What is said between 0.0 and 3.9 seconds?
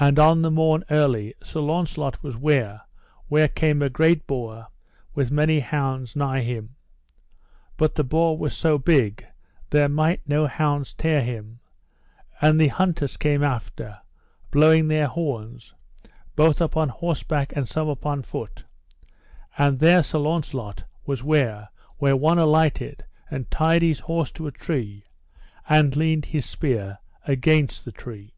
And on the morn early Sir Launcelot was ware where came a